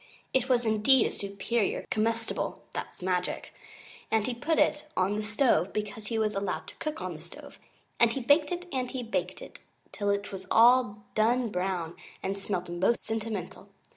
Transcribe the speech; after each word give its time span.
It 0.33 0.49
was 0.49 0.65
indeed 0.65 1.05
a 1.05 1.11
Superior 1.11 1.85
Comestible 1.91 2.63
(that's 2.73 3.03
magic), 3.03 3.53
and 4.09 4.25
he 4.25 4.33
put 4.33 4.57
it 4.57 4.87
on 4.97 5.21
stove 5.21 5.73
because 5.73 6.07
he 6.07 6.17
was 6.17 6.33
allowed 6.33 6.65
to 6.69 6.75
cook 6.77 7.03
on 7.03 7.13
the 7.13 7.21
stove, 7.21 7.59
and 7.99 8.11
he 8.11 8.19
baked 8.19 8.51
it 8.51 8.65
and 8.73 8.89
he 8.89 9.03
baked 9.03 9.43
it 9.43 9.59
till 9.91 10.09
it 10.09 10.31
was 10.31 10.47
all 10.49 11.03
done 11.13 11.49
brown 11.49 11.95
and 12.23 12.39
smelt 12.39 12.67
most 12.67 13.03
sentimental. 13.05 13.69